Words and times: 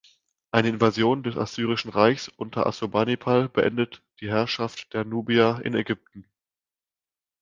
Eine 0.49 0.69
Invasion 0.69 1.21
des 1.21 1.37
Assyrische 1.37 1.93
Reiches 1.93 2.27
unter 2.29 2.65
Assurbanipal 2.65 3.49
beendet 3.49 4.01
die 4.19 4.29
Herrschaft 4.31 4.91
der 4.95 5.05
Nubier 5.05 5.61
in 5.63 5.75
Ägypten. 5.75 6.25